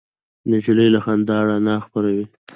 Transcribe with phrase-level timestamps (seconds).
[0.49, 2.25] نجلۍ له خندا رڼا خپروي.